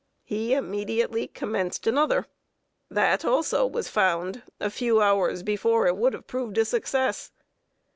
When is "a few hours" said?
4.59-5.43